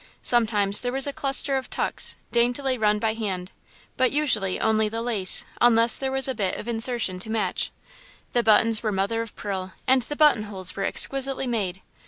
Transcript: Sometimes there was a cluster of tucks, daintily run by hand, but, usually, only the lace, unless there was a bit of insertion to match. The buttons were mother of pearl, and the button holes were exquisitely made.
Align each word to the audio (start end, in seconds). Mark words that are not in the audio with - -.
Sometimes 0.23 0.81
there 0.81 0.91
was 0.91 1.05
a 1.05 1.13
cluster 1.13 1.57
of 1.57 1.69
tucks, 1.69 2.15
daintily 2.31 2.75
run 2.75 2.97
by 2.97 3.13
hand, 3.13 3.51
but, 3.97 4.11
usually, 4.11 4.59
only 4.59 4.89
the 4.89 4.99
lace, 4.99 5.45
unless 5.61 5.95
there 5.95 6.11
was 6.11 6.27
a 6.27 6.33
bit 6.33 6.57
of 6.57 6.67
insertion 6.67 7.19
to 7.19 7.29
match. 7.29 7.69
The 8.33 8.41
buttons 8.41 8.81
were 8.81 8.91
mother 8.91 9.21
of 9.21 9.35
pearl, 9.35 9.73
and 9.85 10.01
the 10.01 10.15
button 10.15 10.45
holes 10.45 10.75
were 10.75 10.85
exquisitely 10.85 11.45
made. 11.45 11.83